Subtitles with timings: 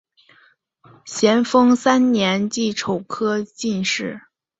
[1.05, 4.19] 咸丰三年癸丑科进士。